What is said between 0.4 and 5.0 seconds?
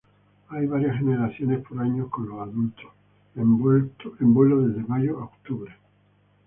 Hay varias generaciones por año con los adultos en vuelo desde